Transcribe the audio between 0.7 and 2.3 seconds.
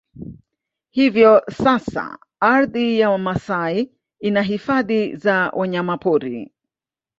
Hivyo sasa